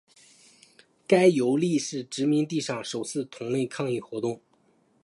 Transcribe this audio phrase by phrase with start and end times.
[1.05, 4.41] 该游利是殖民地上首次同类抗议活动。